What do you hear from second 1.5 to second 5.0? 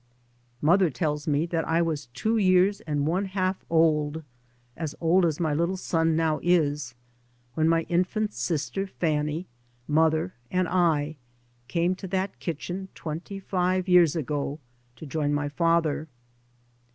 I was two years and one half old, as